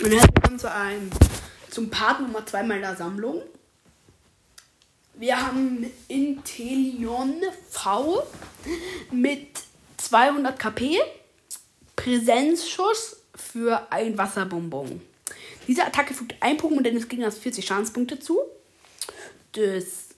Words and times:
Und 0.00 0.12
herzlich 0.12 0.32
willkommen 0.36 0.58
zu 0.60 0.70
einem, 0.70 1.10
zum 1.70 1.90
Part 1.90 2.20
Nummer 2.20 2.46
2 2.46 2.62
meiner 2.62 2.94
Sammlung. 2.94 3.42
Wir 5.14 5.44
haben 5.44 5.90
Intelion 6.06 7.42
V 7.68 8.22
mit 9.10 9.58
200 9.96 10.56
KP, 10.56 11.00
Präsenzschuss 11.96 13.16
für 13.34 13.90
ein 13.90 14.16
Wasserbonbon. 14.16 15.00
Diese 15.66 15.84
Attacke 15.84 16.14
fügt 16.14 16.36
ein 16.38 16.56
Pokémon 16.58 16.82
deines 16.82 17.08
Gegners 17.08 17.36
40 17.36 17.66
Schadenspunkte 17.66 18.20
zu. 18.20 18.38
Das 19.50 20.10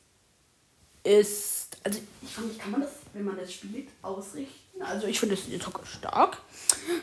ist, 1.05 1.79
also 1.83 2.01
ich 2.21 2.29
finde, 2.29 2.55
kann 2.59 2.73
man 2.73 2.83
das, 2.83 2.91
wenn 3.15 3.25
man 3.25 3.39
das 3.39 3.51
spielt, 3.51 3.89
ausrichten. 4.03 4.70
Also 4.81 5.07
ich 5.07 5.21
finde 5.21 5.37
die 5.37 5.57
Attacke 5.57 5.85
stark. 5.87 6.39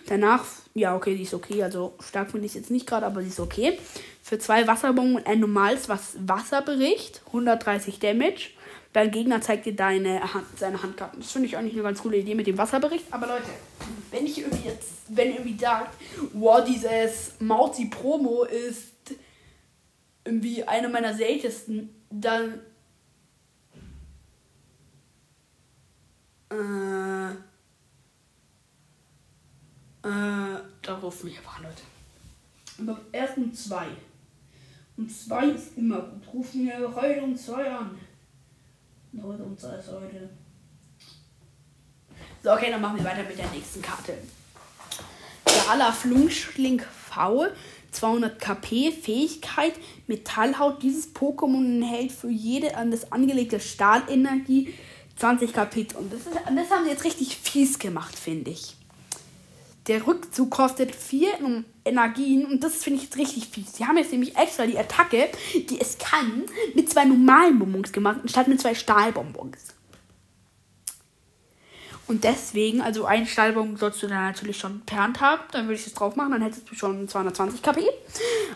Danach, 0.07 0.45
ja 0.73 0.95
okay, 0.95 1.15
die 1.15 1.23
ist 1.23 1.33
okay. 1.33 1.63
Also 1.63 1.93
stark 1.99 2.31
finde 2.31 2.47
ich 2.47 2.55
jetzt 2.55 2.71
nicht 2.71 2.87
gerade, 2.87 3.05
aber 3.05 3.21
sie 3.21 3.29
ist 3.29 3.39
okay. 3.39 3.77
Für 4.21 4.39
zwei 4.39 4.67
Wasserbomben 4.67 5.17
und 5.17 5.27
ein 5.27 5.39
normales 5.39 5.87
was 5.89 6.15
Wasserbericht, 6.19 7.21
130 7.27 7.99
Damage. 7.99 8.49
Dein 8.93 9.11
Gegner 9.11 9.41
zeigt 9.41 9.65
dir 9.65 9.75
deine 9.75 10.33
Hand, 10.33 10.45
seine 10.57 10.81
Handkarten. 10.81 11.19
Das 11.19 11.31
finde 11.31 11.47
ich 11.47 11.57
eigentlich 11.57 11.73
eine 11.73 11.83
ganz 11.83 12.01
coole 12.01 12.17
Idee 12.17 12.35
mit 12.35 12.47
dem 12.47 12.57
Wasserbericht. 12.57 13.05
Aber 13.11 13.27
Leute, 13.27 13.43
wenn 14.11 14.25
ich 14.25 14.39
irgendwie 14.39 14.67
jetzt, 14.67 14.89
wenn 15.09 15.33
irgendwie 15.33 15.57
sagt, 15.57 15.95
wow, 16.33 16.63
dieses 16.63 17.33
Mauzi 17.39 17.85
Promo 17.85 18.43
ist 18.43 18.93
irgendwie 20.23 20.63
eine 20.63 20.89
meiner 20.89 21.13
seltensten, 21.13 21.93
dann 22.09 22.59
äh, 26.49 27.35
äh, 30.07 30.61
da 30.81 30.95
rufen 30.95 31.29
wir 31.29 31.37
aber 31.39 31.67
Leute. 31.67 31.81
Aber 32.79 32.99
erst 33.11 33.37
um 33.37 33.53
zwei. 33.53 33.87
Und 34.95 35.11
zwei 35.11 35.47
ist 35.47 35.77
immer 35.77 35.99
gut. 36.01 36.33
Rufen 36.33 36.65
wir 36.65 36.95
heute 36.95 37.21
um 37.21 37.35
zwei 37.35 37.69
an. 37.69 37.97
Und 39.13 39.23
heute 39.23 39.43
um 39.43 39.57
zwei 39.57 39.75
ist 39.75 39.89
heute. 39.91 40.29
So, 42.43 42.51
okay, 42.51 42.71
dann 42.71 42.81
machen 42.81 42.97
wir 42.97 43.05
weiter 43.05 43.23
mit 43.23 43.37
der 43.37 43.49
nächsten 43.49 43.81
Karte. 43.81 44.17
Gala 45.45 45.91
Flunschling 45.91 46.81
V. 47.09 47.47
200 47.91 48.39
KP, 48.39 48.91
Fähigkeit, 48.91 49.73
Metallhaut. 50.07 50.83
Dieses 50.83 51.13
Pokémon 51.15 51.65
enthält 51.65 52.11
für 52.11 52.29
jede 52.29 52.75
an 52.75 52.91
das 52.91 53.11
angelegte 53.11 53.59
Stahlenergie 53.59 54.73
20 55.17 55.53
KP. 55.53 55.87
Und 55.95 56.13
das, 56.13 56.21
ist, 56.21 56.35
das 56.35 56.71
haben 56.71 56.83
sie 56.83 56.91
jetzt 56.91 57.03
richtig 57.05 57.37
fies 57.37 57.79
gemacht, 57.79 58.15
finde 58.17 58.51
ich. 58.51 58.75
Der 59.87 60.05
Rückzug 60.05 60.51
kostet 60.51 60.93
4 60.93 61.63
Energien 61.85 62.45
und 62.45 62.63
das 62.63 62.83
finde 62.83 62.97
ich 62.97 63.05
jetzt 63.05 63.17
richtig 63.17 63.47
fies. 63.47 63.73
Sie 63.77 63.85
haben 63.85 63.97
jetzt 63.97 64.11
nämlich 64.11 64.35
extra 64.35 64.65
die 64.65 64.77
Attacke, 64.77 65.29
die 65.53 65.79
es 65.79 65.97
kann, 65.97 66.43
mit 66.75 66.89
zwei 66.89 67.05
normalen 67.05 67.57
Bonbons 67.57 67.93
gemacht, 67.93 68.19
statt 68.25 68.49
mit 68.49 68.59
zwei 68.59 68.75
Stahlbonbons. 68.75 69.77
Und 72.07 72.23
deswegen, 72.23 72.81
also 72.81 73.05
ein 73.05 73.25
Stahlbonbon 73.25 73.77
sollst 73.77 74.01
du 74.01 74.07
dann 74.07 74.23
natürlich 74.25 74.57
schon 74.57 74.81
per 74.81 74.99
Hand 74.99 75.19
haben. 75.19 75.43
Dann 75.51 75.65
würde 75.65 75.79
ich 75.79 75.87
es 75.87 75.93
drauf 75.93 76.15
machen, 76.15 76.31
dann 76.31 76.41
hättest 76.41 76.69
du 76.69 76.75
schon 76.75 77.07
220 77.07 77.61
KP. 77.61 77.83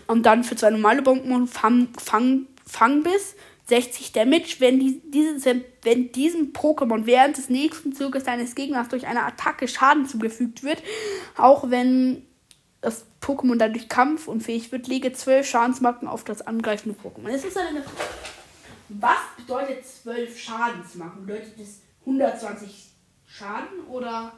Und 0.07 0.25
dann 0.25 0.43
für 0.43 0.55
zwei 0.55 0.69
normale 0.69 1.01
Bonbons 1.01 1.51
Fang, 1.51 1.89
Fang, 1.97 2.47
Fangbiss 2.65 3.35
60 3.71 4.11
Damage, 4.11 4.57
wenn, 4.59 4.81
die, 4.81 5.01
diese, 5.11 5.63
wenn 5.83 6.11
diesem 6.11 6.51
Pokémon 6.51 7.05
während 7.05 7.37
des 7.37 7.49
nächsten 7.49 7.93
Zuges 7.93 8.25
deines 8.25 8.53
Gegners 8.53 8.89
durch 8.89 9.07
eine 9.07 9.23
Attacke 9.23 9.69
Schaden 9.69 10.05
zugefügt 10.05 10.61
wird. 10.61 10.83
Auch 11.37 11.69
wenn 11.69 12.27
das 12.81 13.05
Pokémon 13.21 13.55
dadurch 13.55 13.87
kampfunfähig 13.87 14.73
wird, 14.73 14.87
lege 14.87 15.13
12 15.13 15.47
Schadensmarken 15.47 16.09
auf 16.09 16.25
das 16.25 16.41
angreifende 16.41 16.97
Pokémon. 16.99 17.29
Es 17.29 17.45
ist 17.45 17.57
eine 17.57 17.81
Was 18.89 19.19
bedeutet 19.37 19.85
12 19.85 20.37
Schadensmarken? 20.37 21.25
Bedeutet 21.25 21.57
das 21.57 21.79
120 22.01 22.89
Schaden 23.25 23.85
oder 23.89 24.33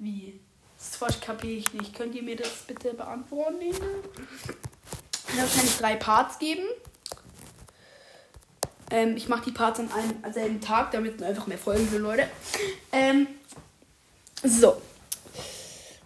wie? 0.00 0.40
Das 0.76 1.20
kapiere 1.20 1.58
ich 1.58 1.72
nicht. 1.74 1.94
Könnt 1.94 2.16
ihr 2.16 2.24
mir 2.24 2.36
das 2.36 2.64
bitte 2.66 2.92
beantworten? 2.94 3.60
Da 5.36 5.42
kann 5.42 5.64
ich 5.64 5.76
drei 5.78 5.96
Parts 5.96 6.38
geben. 6.38 6.62
Ähm, 8.90 9.16
ich 9.16 9.28
mache 9.28 9.44
die 9.46 9.50
Parts 9.50 9.80
an 9.80 9.90
einem 9.92 10.32
selben 10.32 10.60
Tag, 10.60 10.92
damit 10.92 11.22
einfach 11.22 11.46
mehr 11.46 11.58
Folgen 11.58 11.88
für 11.88 11.98
Leute. 11.98 12.28
Ähm, 12.92 13.26
so. 14.42 14.80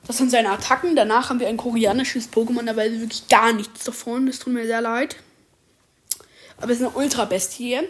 Das 0.07 0.17
sind 0.17 0.31
seine 0.31 0.51
Attacken. 0.51 0.97
Danach 0.97 1.29
haben 1.29 1.41
wir 1.41 1.49
ein 1.49 1.59
koreanisches 1.59 2.33
Pokémon, 2.33 2.65
da 2.65 2.75
weiß 2.75 2.93
wirklich 2.93 3.29
gar 3.29 3.53
nichts 3.53 3.85
davon. 3.85 4.27
Das 4.27 4.39
tut 4.39 4.55
mir 4.55 4.67
sehr 4.67 4.81
leid. 4.81 5.17
Aber 6.57 6.73
es 6.73 6.81
ist 6.81 6.87
eine 6.87 6.97
Ultra-Bestie. 6.97 7.81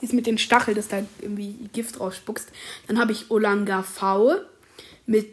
Die 0.00 0.04
ist 0.04 0.12
mit 0.12 0.26
den 0.26 0.36
Stacheln, 0.36 0.76
dass 0.76 0.88
da 0.88 1.02
irgendwie 1.20 1.54
Gift 1.72 1.98
rausspuckst. 1.98 2.50
Dann 2.88 2.98
habe 2.98 3.12
ich 3.12 3.30
Olanga 3.30 3.82
V 3.82 4.34
mit 5.06 5.28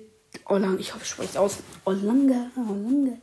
Olang, 0.46 0.80
ich 0.80 0.94
hoffe, 0.94 1.04
ich 1.04 1.10
spreche 1.10 1.32
es 1.32 1.38
aus. 1.38 1.58
Olanga, 1.86 2.52
Olanga. 2.56 3.18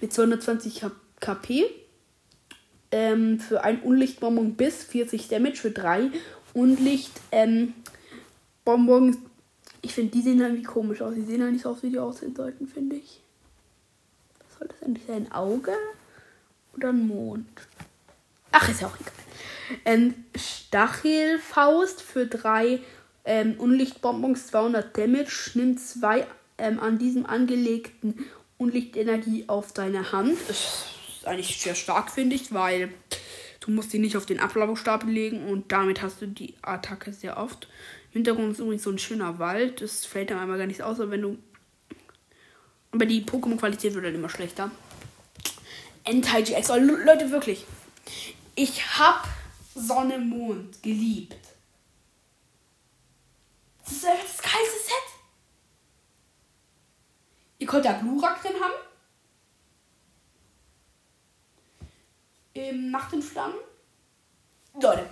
Mit 0.00 0.12
220 0.12 0.84
KP. 1.24 1.64
Ähm, 2.90 3.40
für 3.40 3.64
ein 3.64 3.80
Unlichtbonbon 3.80 4.54
bis 4.54 4.84
40 4.84 5.28
Damage 5.28 5.56
für 5.56 5.70
drei 5.70 6.10
Unlicht 6.52 7.12
ähm. 7.32 7.74
Ich 9.82 9.94
finde, 9.94 10.12
die 10.12 10.22
sehen 10.22 10.40
irgendwie 10.40 10.62
komisch 10.62 11.02
aus. 11.02 11.14
Die 11.14 11.22
sehen 11.22 11.40
ja 11.40 11.50
nicht 11.50 11.62
so 11.62 11.70
aus, 11.70 11.82
wie 11.82 11.90
die 11.90 11.98
aussehen 11.98 12.34
sollten, 12.34 12.66
finde 12.66 12.96
ich. 12.96 13.20
Was 14.38 14.58
soll 14.58 14.68
das 14.68 14.82
eigentlich 14.82 15.06
sein? 15.06 15.26
Ein 15.26 15.32
Auge 15.32 15.72
oder 16.74 16.88
ein 16.90 17.06
Mond? 17.06 17.46
Ach, 18.52 18.68
ist 18.68 18.80
ja 18.80 18.86
auch 18.86 18.96
egal. 18.98 19.12
Ähm, 19.84 20.14
Stachelfaust 20.34 22.00
für 22.00 22.26
drei 22.26 22.80
ähm, 23.24 23.56
Unlichtbonbons 23.58 24.46
200 24.46 24.96
Damage. 24.96 25.50
Nimm 25.54 25.76
zwei 25.76 26.26
ähm, 26.56 26.80
an 26.80 26.98
diesem 26.98 27.26
angelegten 27.26 28.24
Unlichtenergie 28.56 29.44
auf 29.48 29.72
deine 29.72 30.12
Hand. 30.12 30.38
Eigentlich 31.26 31.60
sehr 31.60 31.74
stark, 31.74 32.10
finde 32.10 32.36
ich, 32.36 32.52
weil 32.52 32.92
du 33.60 33.70
musst 33.70 33.92
die 33.92 33.98
nicht 33.98 34.16
auf 34.16 34.26
den 34.26 34.40
Ablaufstapel 34.40 35.08
legen 35.08 35.46
und 35.48 35.72
damit 35.72 36.02
hast 36.02 36.20
du 36.20 36.26
die 36.26 36.54
Attacke 36.62 37.12
sehr 37.12 37.36
oft. 37.38 37.68
Im 38.12 38.18
Hintergrund 38.18 38.52
ist 38.52 38.60
übrigens 38.60 38.84
so 38.84 38.90
ein 38.90 38.98
schöner 38.98 39.38
Wald. 39.38 39.80
Das 39.80 40.04
fällt 40.04 40.30
dann 40.30 40.38
einmal 40.38 40.58
gar 40.58 40.66
nicht 40.66 40.82
aus, 40.82 41.00
aber 41.00 41.12
wenn 41.12 41.22
du. 41.22 41.38
Aber 42.92 43.06
die 43.06 43.24
Pokémon-Qualität 43.24 43.94
wird 43.94 44.04
dann 44.04 44.14
immer 44.14 44.28
schlechter. 44.28 44.70
Anti-GX. 46.06 46.70
Oh, 46.70 46.76
Leute, 46.76 47.30
wirklich. 47.30 47.64
Ich 48.54 48.98
hab 48.98 49.26
Sonne 49.74 50.18
Mond 50.18 50.80
geliebt. 50.82 51.36
Das 53.84 53.94
ist 53.94 54.06
einfach 54.06 54.24
das 54.24 54.42
geilste 54.42 54.78
Set. 54.84 55.14
Ihr 57.58 57.66
könnt 57.66 57.84
da 57.84 57.94
Glurak 57.94 58.42
drin 58.42 58.54
haben. 58.60 58.72
Im 62.68 62.90
Nacht 62.90 63.12
in 63.12 63.22
Flammen. 63.22 63.56
Leute. 64.80 65.06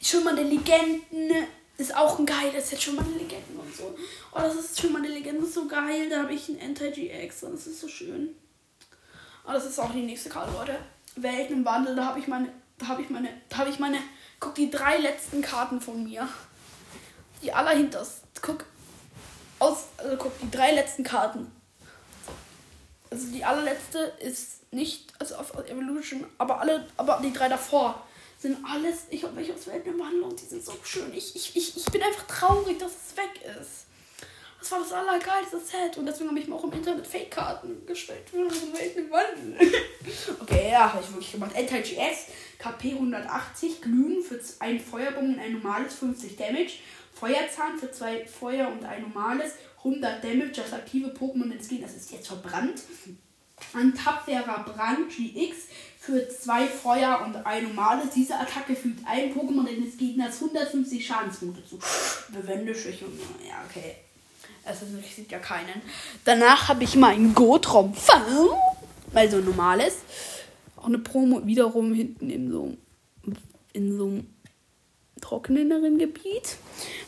Schon 0.00 0.24
mal 0.24 0.34
der 0.34 0.44
Legenden 0.44 1.46
ist 1.76 1.94
auch 1.96 2.18
ein 2.18 2.26
geiles 2.26 2.70
Set. 2.70 2.80
Schon 2.80 2.94
mal 2.94 3.04
eine 3.04 3.14
Legenden 3.14 3.58
und 3.58 3.74
so. 3.74 3.96
Oh, 4.32 4.38
das 4.38 4.54
ist 4.54 4.80
schon 4.80 4.92
mal 4.92 4.98
eine 4.98 5.08
Legende. 5.08 5.40
Das 5.40 5.48
ist 5.48 5.54
so 5.54 5.66
geil. 5.66 6.08
Da 6.08 6.22
habe 6.22 6.32
ich 6.32 6.48
ein 6.48 6.60
Anti-GX 6.60 7.42
und 7.44 7.54
das 7.54 7.66
ist 7.66 7.80
so 7.80 7.88
schön. 7.88 8.36
Oh, 9.46 9.52
das 9.52 9.66
ist 9.66 9.78
auch 9.78 9.92
die 9.92 10.02
nächste 10.02 10.28
Karte, 10.28 10.52
Leute. 10.52 10.78
Welten 11.16 11.58
im 11.58 11.64
Wandel. 11.64 11.96
Da 11.96 12.06
habe 12.06 12.20
ich 12.20 12.28
meine. 12.28 12.52
Da 12.78 12.88
habe 12.88 13.02
ich 13.02 13.10
meine. 13.10 13.28
Da 13.48 13.58
habe 13.58 13.70
ich 13.70 13.78
meine. 13.78 13.98
Guck, 14.40 14.54
die 14.54 14.70
drei 14.70 14.98
letzten 14.98 15.42
Karten 15.42 15.80
von 15.80 16.04
mir. 16.04 16.28
Die 17.42 17.52
allerhinterst. 17.52 18.22
Guck. 18.40 18.64
Aus. 19.58 19.86
Also 19.96 20.16
guck, 20.16 20.38
die 20.40 20.50
drei 20.50 20.72
letzten 20.72 21.02
Karten. 21.02 21.50
Also 23.10 23.26
die 23.28 23.44
allerletzte 23.44 23.98
ist 24.20 24.57
nicht 24.70 25.12
also 25.18 25.36
auf 25.36 25.54
Evolution, 25.68 26.26
aber 26.38 26.60
alle, 26.60 26.86
aber 26.96 27.20
die 27.22 27.32
drei 27.32 27.48
davor 27.48 28.02
sind 28.38 28.58
alles. 28.64 29.06
Ich 29.10 29.24
habe 29.24 29.36
welche 29.36 29.54
aus 29.54 29.66
Welten 29.66 29.94
im 29.94 30.00
Wandel 30.00 30.22
und 30.22 30.40
die 30.40 30.44
sind 30.44 30.64
so 30.64 30.72
schön. 30.84 31.12
Ich, 31.12 31.34
ich, 31.34 31.56
ich, 31.56 31.76
ich 31.76 31.84
bin 31.86 32.02
einfach 32.02 32.26
traurig, 32.26 32.78
dass 32.78 32.92
es 32.92 33.16
weg 33.16 33.40
ist. 33.60 33.86
Das 34.60 34.72
war 34.72 34.80
das 34.80 34.92
allergeilste 34.92 35.60
Set 35.60 35.96
und 35.98 36.06
deswegen 36.06 36.30
habe 36.30 36.40
ich 36.40 36.48
mir 36.48 36.54
auch 36.56 36.64
im 36.64 36.72
Internet 36.72 37.06
Fake-Karten 37.06 37.86
gestellt 37.86 38.28
für 38.28 38.38
Welten 38.38 39.04
im 39.04 39.10
Wandel. 39.10 39.56
okay, 40.40 40.70
ja, 40.72 40.92
habe 40.92 41.02
ich 41.02 41.12
wirklich 41.12 41.32
gemacht. 41.32 41.52
Anti-GS, 41.56 42.26
KP 42.58 42.92
180, 42.92 43.80
Glühen 43.80 44.22
für 44.22 44.40
ein 44.58 44.80
Feuerbomben 44.80 45.34
und 45.34 45.40
ein 45.40 45.52
normales 45.52 45.94
50 45.94 46.36
Damage. 46.36 46.72
Feuerzahn 47.12 47.78
für 47.78 47.90
zwei 47.90 48.26
Feuer 48.26 48.68
und 48.68 48.84
ein 48.84 49.02
normales 49.02 49.52
100 49.78 50.22
Damage. 50.22 50.52
Das 50.56 50.72
aktive 50.72 51.08
Pokémon 51.10 51.52
ins 51.52 51.68
Gegners 51.68 51.94
ist 51.94 52.10
jetzt 52.10 52.26
verbrannt. 52.26 52.82
Ein 53.74 53.94
tapferer 53.94 54.64
Brand 54.64 55.08
GX 55.10 55.56
für 55.98 56.28
zwei 56.28 56.66
Feuer 56.66 57.22
und 57.24 57.36
ein 57.44 57.64
normales. 57.64 58.10
Diese 58.14 58.34
Attacke 58.34 58.74
fügt 58.74 59.06
ein 59.06 59.34
Pokémon 59.34 59.64
des 59.64 59.96
Gegners 59.96 60.36
150 60.42 61.06
Schadenspunkte 61.06 61.66
zu. 61.66 61.78
Bewende 62.32 62.74
Schwäche. 62.74 63.04
Ja, 63.46 63.62
okay. 63.68 63.96
Also 64.64 64.86
es 64.86 64.92
interessiert 64.92 65.30
ja 65.30 65.38
keinen. 65.38 65.82
Danach 66.24 66.68
habe 66.68 66.84
ich 66.84 66.96
mein 66.96 67.34
Gotrom 67.34 67.94
also 69.14 69.38
normales. 69.38 69.96
Auch 70.76 70.86
eine 70.86 70.98
Promo 70.98 71.46
wiederum 71.46 71.92
hinten 71.92 72.30
in 72.30 72.50
so, 72.50 72.76
in 73.72 73.96
so 73.96 74.06
einem 74.06 74.26
trockeneren 75.20 75.98
Gebiet. 75.98 76.56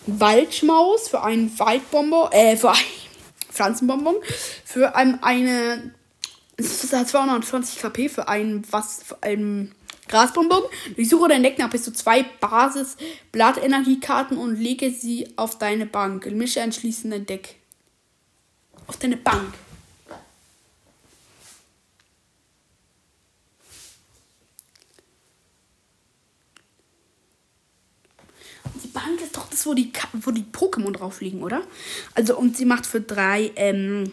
Waldschmaus 0.06 1.08
für 1.08 1.22
einen 1.22 1.56
Waldbonbon, 1.58 2.32
äh, 2.32 2.56
für 2.56 2.70
einen 2.70 2.80
Pflanzenbonbon. 3.50 4.16
Für 4.64 4.94
ein, 4.96 5.22
eine, 5.22 5.94
es 6.60 6.92
hat 6.92 7.08
220 7.08 7.80
KP 7.80 8.08
für 8.08 8.28
einen, 8.28 8.62
was, 8.70 9.02
für 9.02 9.22
einen 9.22 9.74
Grasbonbon. 10.08 10.62
Durchsuche 10.96 11.28
dein 11.28 11.42
Deck 11.42 11.58
nach 11.58 11.70
bis 11.70 11.84
zu 11.84 11.92
zwei 11.92 12.24
Basis-Blattenergiekarten 12.40 14.36
und 14.36 14.56
lege 14.56 14.90
sie 14.90 15.28
auf 15.36 15.58
deine 15.58 15.86
Bank. 15.86 16.26
Mische 16.26 16.60
ein 16.60 16.72
schließendes 16.72 17.26
Deck. 17.26 17.56
Auf 18.86 18.96
deine 18.98 19.16
Bank. 19.16 19.54
die 28.82 28.88
Bank 28.88 29.20
ist 29.20 29.36
doch 29.36 29.48
das, 29.48 29.66
wo 29.66 29.74
die, 29.74 29.92
wo 30.12 30.30
die 30.30 30.44
Pokémon 30.44 30.92
drauf 30.92 31.20
liegen, 31.20 31.42
oder? 31.42 31.62
Also, 32.14 32.36
und 32.36 32.56
sie 32.56 32.64
macht 32.64 32.86
für 32.86 33.00
drei 33.00 33.50
ähm, 33.56 34.12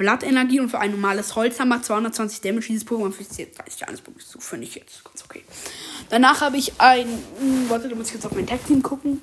Blattenergie 0.00 0.60
und 0.60 0.70
für 0.70 0.78
ein 0.78 0.92
normales 0.92 1.36
Holzhammer 1.36 1.82
220 1.82 2.40
Damage. 2.40 2.68
Dieses 2.68 2.86
Pokémon 2.86 3.12
für 3.12 3.22
30 3.22 3.80
Jahreskugel 3.80 4.22
zu, 4.22 4.40
finde 4.40 4.66
ich 4.66 4.74
jetzt 4.74 5.04
ganz 5.04 5.22
okay. 5.22 5.44
Danach 6.08 6.40
habe 6.40 6.56
ich 6.56 6.80
ein. 6.80 7.06
Hm, 7.38 7.68
warte, 7.68 7.86
da 7.86 7.94
muss 7.94 8.08
ich 8.08 8.14
jetzt 8.14 8.24
auf 8.24 8.32
mein 8.32 8.46
Tag-Team 8.46 8.82
gucken. 8.82 9.20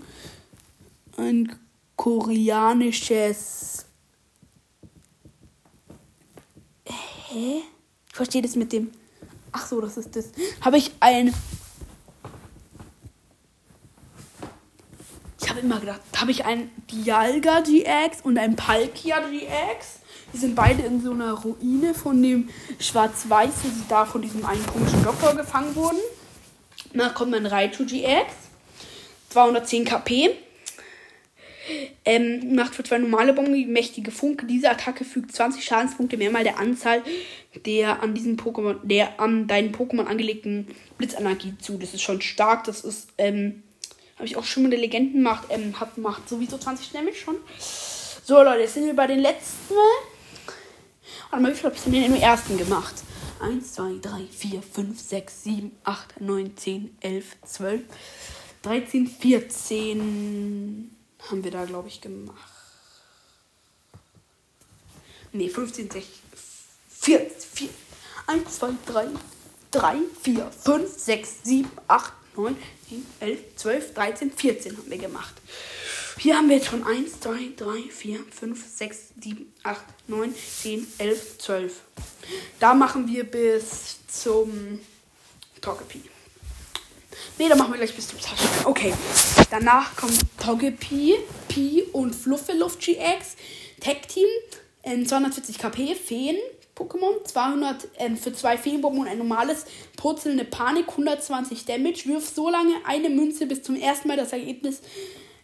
Ein 1.18 1.56
koreanisches. 1.95 3.85
Hä? 6.85 7.63
Ich 8.07 8.15
verstehe 8.15 8.44
das 8.44 8.56
mit 8.56 8.71
dem. 8.71 8.91
Ach 9.53 9.65
so, 9.65 9.81
das 9.81 9.97
ist 9.97 10.15
das. 10.15 10.30
Habe 10.62 10.77
ich 10.77 10.91
ein. 11.00 11.33
Habe 15.57 15.65
immer 15.65 15.80
gedacht, 15.80 16.01
habe 16.15 16.31
ich 16.31 16.45
ein 16.45 16.69
Dialga 16.92 17.62
GX 17.62 18.21
und 18.24 18.38
ein 18.38 18.56
Palkia 18.56 19.19
GX. 19.19 20.00
Die 20.33 20.38
sind 20.38 20.56
beide 20.56 20.83
in 20.83 21.01
so 21.01 21.12
einer 21.12 21.33
Ruine 21.33 21.94
von 21.94 22.21
dem 22.21 22.50
Schwarz-Weiß, 22.80 23.54
wo 23.63 23.69
sie 23.69 23.83
da 23.89 24.06
von 24.06 24.21
diesem 24.21 24.45
einen 24.45 24.65
komischen 24.68 25.04
Doktor 25.04 25.36
gefangen 25.36 25.75
wurden. 25.75 25.98
Danach 26.94 27.15
kommt 27.15 27.31
mein 27.31 27.45
Raichu 27.45 27.86
GX. 27.86 28.25
210 29.30 29.86
KP. 29.86 30.30
Ähm, 32.06 32.56
macht 32.56 32.75
für 32.75 32.83
zwei 32.83 32.98
normale 32.98 33.33
Bomben 33.33 33.74
mächtige 33.74 34.12
Funke. 34.12 34.45
Diese 34.45 34.69
Attacke 34.69 35.04
fügt 35.04 35.33
20 35.33 35.63
Schadenspunkte 35.63 36.18
mehrmal 36.18 36.44
der 36.44 36.59
Anzahl 36.59 37.04
der 37.65 38.04
an 38.04 38.13
diesem 38.13 38.38
Pokémon, 38.38 38.77
der 38.83 39.19
an 39.19 39.48
deinen 39.48 39.74
Pokémon 39.74 40.06
angelegten 40.06 40.68
Blitzenergie 40.98 41.56
zu. 41.59 41.77
Das 41.77 41.94
ist 41.94 42.01
schon 42.01 42.21
stark. 42.21 42.65
Das 42.65 42.81
ist, 42.81 43.09
ähm, 43.18 43.63
habe 44.18 44.25
ich 44.25 44.36
auch 44.36 44.44
schon 44.44 44.64
mit 44.64 44.72
der 44.72 44.80
Legendenmacht, 44.80 45.46
ähm, 45.50 45.80
hat, 45.80 45.98
macht 45.98 46.28
sowieso 46.28 46.58
20 46.58 46.92
Damage 46.92 47.16
schon. 47.16 47.38
So, 47.60 48.42
Leute, 48.42 48.62
jetzt 48.62 48.74
sind 48.74 48.86
wir 48.86 48.96
bei 48.96 49.08
den 49.08 49.19
letzten. 49.19 49.75
Warte 51.30 51.44
mal, 51.44 51.52
wie 51.52 51.56
viel 51.56 51.66
habe 51.66 51.75
ich 51.75 51.84
denn 51.84 51.94
im 51.94 52.16
ersten 52.16 52.58
gemacht? 52.58 52.96
1, 53.40 53.74
2, 53.74 54.00
3, 54.02 54.28
4, 54.31 54.62
5, 54.62 55.00
6, 55.00 55.44
7, 55.44 55.72
8, 55.84 56.22
9, 56.22 56.58
10, 56.58 56.98
11, 57.02 57.25
12, 57.46 57.81
13, 58.64 59.08
14 59.08 60.98
haben 61.30 61.44
wir 61.44 61.52
da, 61.52 61.66
glaube 61.66 61.88
ich, 61.88 62.02
gemacht. 62.02 62.36
Ne, 65.34 65.50
15, 65.50 65.92
16, 65.92 66.04
14, 66.90 67.30
4, 67.54 67.69
1, 68.28 68.58
2, 68.58 68.69
3, 68.88 69.08
3, 69.72 69.98
4, 70.24 70.52
5, 70.52 70.98
6, 70.98 71.36
7, 71.44 71.72
8, 71.88 72.14
9, 72.38 72.56
10, 72.89 73.06
11, 73.19 73.39
12, 73.56 73.94
13, 73.94 74.31
14 74.31 74.78
haben 74.78 74.89
wir 74.89 74.98
gemacht. 74.98 75.34
Hier 76.19 76.36
haben 76.36 76.50
wir 76.50 76.57
jetzt 76.57 76.68
schon 76.68 76.84
1, 76.86 77.19
2, 77.19 77.51
3, 77.57 77.89
4, 77.89 78.19
5, 78.39 78.66
6, 78.75 78.98
7, 79.22 79.54
8, 79.63 79.81
9, 80.07 80.36
10, 80.36 80.88
11, 80.98 81.38
12. 81.38 81.74
Da 82.60 82.74
machen 82.74 83.07
wir 83.07 83.24
bis 83.24 83.98
zum 84.07 84.80
Togepi. 85.62 86.01
Ne, 87.39 87.50
da 87.50 87.56
machen 87.56 87.74
wir 87.74 87.78
gleich 87.78 87.95
bis 87.95 88.07
zum 88.07 88.19
Taschen. 88.19 88.48
Okay. 88.66 88.94
Danach 89.51 89.95
kommt 89.95 90.19
Togepi, 90.40 91.16
Pi 91.48 91.83
und 91.92 92.16
Fluffeluft 92.16 92.80
GX. 92.80 93.36
Tech 93.80 94.01
Team. 94.07 94.28
240 95.06 95.57
KP. 95.57 95.95
Feen. 95.95 96.38
Pokémon. 96.77 97.24
200 97.24 97.88
ähm, 97.97 98.18
für 98.18 98.33
zwei 98.33 98.57
und 98.57 99.07
ein 99.07 99.18
normales 99.18 99.65
purzelnde 99.95 100.45
Panik. 100.45 100.89
120 100.89 101.65
Damage. 101.65 102.03
Wirf 102.06 102.29
so 102.29 102.50
lange 102.50 102.74
eine 102.85 103.09
Münze 103.09 103.47
bis 103.47 103.63
zum 103.63 103.75
ersten 103.75 104.07
Mal 104.07 104.18
das 104.18 104.33
Ergebnis 104.33 104.81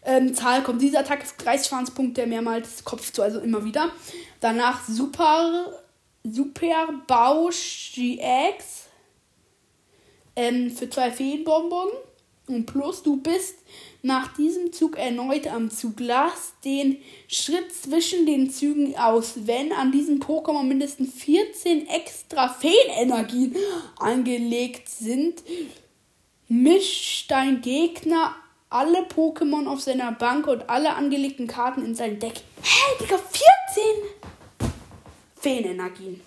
ähm, 0.05 0.33
Zahl 0.33 0.63
kommt. 0.63 0.81
Diese 0.81 0.99
Attacke 0.99 1.25
30 1.37 1.67
Schadenspunkte 1.67 2.25
mehrmals 2.27 2.83
Kopf 2.83 3.11
zu, 3.11 3.21
also 3.21 3.39
immer 3.39 3.63
wieder. 3.65 3.91
Danach 4.39 4.87
Super, 4.87 5.79
Super 6.23 6.89
Bausch 7.07 7.93
GX 7.95 8.87
ähm, 10.35 10.71
für 10.71 10.89
zwei 10.89 11.11
Feenbonbon. 11.11 11.89
Und 12.47 12.65
plus, 12.65 13.03
du 13.03 13.17
bist 13.17 13.55
nach 14.01 14.33
diesem 14.35 14.73
Zug 14.73 14.97
erneut 14.97 15.47
am 15.47 15.71
Zug. 15.71 15.93
Lass 15.99 16.53
den 16.65 16.97
Schritt 17.29 17.73
zwischen 17.73 18.25
den 18.25 18.49
Zügen 18.49 18.97
aus. 18.97 19.33
Wenn 19.45 19.71
an 19.71 19.93
diesem 19.93 20.19
Pokémon 20.19 20.63
mindestens 20.63 21.13
14 21.13 21.87
extra 21.87 22.49
Feenenergien 22.49 23.55
angelegt 23.97 24.89
sind, 24.89 25.41
mischt 26.49 27.31
dein 27.31 27.61
Gegner 27.61 28.35
alle 28.69 29.03
Pokémon 29.03 29.67
auf 29.67 29.79
seiner 29.79 30.11
Bank 30.11 30.47
und 30.47 30.69
alle 30.69 30.95
angelegten 30.95 31.47
Karten 31.47 31.85
in 31.85 31.95
sein 31.95 32.19
Deck. 32.19 32.41
Hä, 32.61 32.81
Digga, 32.99 33.17
14 33.17 34.69
Feenenergien. 35.39 36.19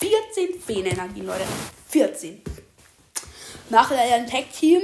14 0.00 0.60
Feenenergien, 0.60 1.26
Leute. 1.26 1.44
14. 1.88 2.42
Nachher 3.70 3.98
ein 4.14 4.26
Tag-Team. 4.26 4.80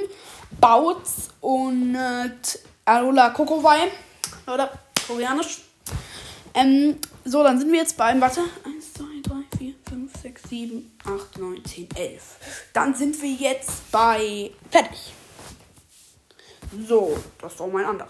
Bautz 0.61 1.31
und 1.41 1.95
äh, 1.95 2.31
Alola 2.85 3.31
Kokowai. 3.31 3.91
Oder 4.47 4.71
koreanisch. 5.07 5.59
Ähm, 6.55 6.97
so, 7.25 7.43
dann 7.43 7.59
sind 7.59 7.71
wir 7.71 7.81
jetzt 7.81 7.97
beim, 7.97 8.21
warte, 8.21 8.41
1, 8.65 8.95
2, 8.95 9.05
3, 9.23 9.59
4, 9.59 9.75
5, 9.89 10.13
6, 10.23 10.43
7, 10.49 10.99
8, 11.05 11.39
9, 11.39 11.65
10, 11.65 11.89
11. 11.95 12.23
Dann 12.73 12.95
sind 12.95 13.21
wir 13.21 13.31
jetzt 13.31 13.91
bei 13.93 14.51
fertig. 14.71 15.13
So, 16.87 17.17
das 17.41 17.57
doch 17.57 17.67
mein 17.67 17.85
anderer. 17.85 18.07